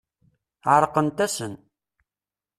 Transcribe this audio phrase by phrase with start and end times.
[0.71, 1.53] Ɛerqent-asen.